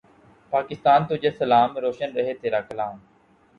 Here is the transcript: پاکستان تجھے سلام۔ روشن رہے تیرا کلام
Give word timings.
پاکستان 0.53 1.05
تجھے 1.09 1.31
سلام۔ 1.31 1.77
روشن 1.77 2.11
رہے 2.15 2.33
تیرا 2.33 2.61
کلام 2.61 2.97